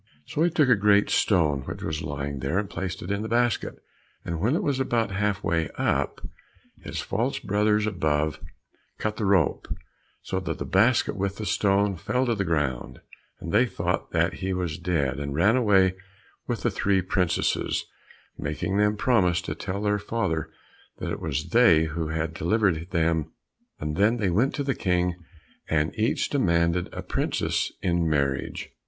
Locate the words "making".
18.39-18.77